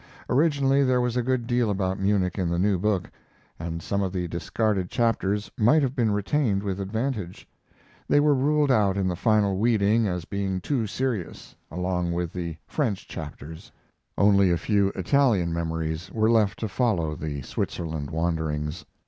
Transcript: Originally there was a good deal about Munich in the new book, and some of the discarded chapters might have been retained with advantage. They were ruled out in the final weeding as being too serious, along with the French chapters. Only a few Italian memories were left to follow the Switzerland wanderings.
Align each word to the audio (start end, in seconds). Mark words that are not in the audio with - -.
Originally 0.31 0.83
there 0.83 0.99
was 0.99 1.15
a 1.15 1.21
good 1.21 1.45
deal 1.45 1.69
about 1.69 1.99
Munich 1.99 2.39
in 2.39 2.49
the 2.49 2.57
new 2.57 2.79
book, 2.79 3.07
and 3.59 3.83
some 3.83 4.01
of 4.01 4.11
the 4.11 4.27
discarded 4.27 4.89
chapters 4.89 5.51
might 5.59 5.83
have 5.83 5.95
been 5.95 6.09
retained 6.11 6.63
with 6.63 6.79
advantage. 6.81 7.47
They 8.09 8.19
were 8.19 8.33
ruled 8.33 8.71
out 8.71 8.97
in 8.97 9.07
the 9.07 9.15
final 9.15 9.59
weeding 9.59 10.07
as 10.07 10.25
being 10.25 10.59
too 10.59 10.87
serious, 10.87 11.55
along 11.69 12.13
with 12.13 12.33
the 12.33 12.57
French 12.65 13.07
chapters. 13.07 13.71
Only 14.17 14.49
a 14.49 14.57
few 14.57 14.87
Italian 14.95 15.53
memories 15.53 16.11
were 16.11 16.31
left 16.31 16.57
to 16.61 16.67
follow 16.67 17.15
the 17.15 17.43
Switzerland 17.43 18.09
wanderings. 18.09 18.83